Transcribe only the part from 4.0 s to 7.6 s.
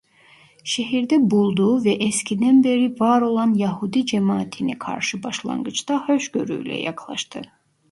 cemaatine karşı başlangıçta hoşgörüyle yaklaştı.